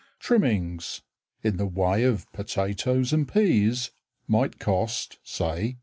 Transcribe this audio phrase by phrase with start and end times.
[0.19, 1.01] Trimmings
[1.43, 3.91] In the way of potatoes and peas
[4.27, 5.79] might cost, say, 6d.